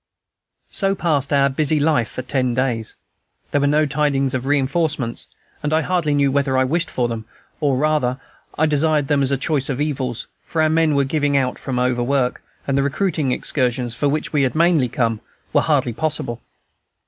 [0.71, 2.95] So passed our busy life for ten days.
[3.51, 5.27] There were no tidings of reinforcements,
[5.61, 7.25] and I hardly knew whether I wished for them,
[7.59, 8.19] or rather,
[8.57, 11.77] I desired them as a choice of evils; for our men were giving out from
[11.77, 15.21] overwork, and the recruiting excursions, for which we had mainly come,
[15.53, 16.41] were hardly possible.